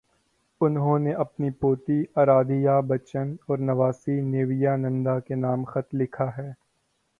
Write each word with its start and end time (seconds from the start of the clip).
انہوں 0.61 0.99
نے 0.99 1.11
اپنی 1.15 1.49
پوتی 1.59 2.03
ارادھیابچن 2.15 3.35
اور 3.47 3.57
نواسی 3.59 4.19
نیویا 4.23 4.75
ننداکے 4.75 5.35
نام 5.35 5.63
خط 5.63 5.93
لکھا 5.93 6.29
ہے۔ 6.37 6.49